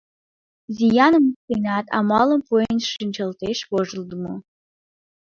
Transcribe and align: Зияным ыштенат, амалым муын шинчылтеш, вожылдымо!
Зияным 0.75 1.23
ыштенат, 1.31 1.85
амалым 1.97 2.41
муын 2.47 2.79
шинчылтеш, 2.91 3.57
вожылдымо! 3.71 4.35